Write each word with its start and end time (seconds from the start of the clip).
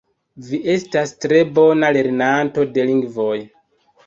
Vi 0.45 0.59
estas 0.75 1.13
tre 1.25 1.41
bona 1.59 1.93
lernanto 1.99 2.67
de 2.79 2.89
lingvoj 2.89 3.39